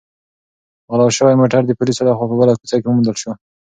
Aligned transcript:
غلا 0.89 1.07
شوی 1.17 1.35
موټر 1.41 1.61
د 1.65 1.71
پولیسو 1.77 2.01
لخوا 2.07 2.25
په 2.29 2.35
بله 2.41 2.53
کوڅه 2.59 2.75
کې 2.79 2.85
وموندل 2.87 3.15
شو. 3.21 3.31